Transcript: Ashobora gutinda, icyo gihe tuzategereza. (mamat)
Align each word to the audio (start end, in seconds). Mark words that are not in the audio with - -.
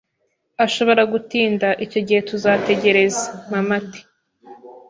Ashobora 0.65 1.01
gutinda, 1.13 1.67
icyo 1.85 1.99
gihe 2.07 2.19
tuzategereza. 2.29 3.23
(mamat) 3.51 3.89